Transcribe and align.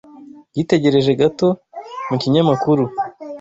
Yitegereje 0.55 1.11
gato 1.21 1.47
mu 2.09 2.15
kinyamakuru. 2.21 2.83